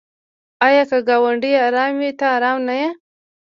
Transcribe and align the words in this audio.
آیا 0.65 0.83
که 0.89 0.97
ګاونډی 1.07 1.51
ارام 1.65 1.93
وي 2.01 2.11
ته 2.19 2.25
ارام 2.35 2.57
نه 2.67 2.73
یې؟ 2.81 2.89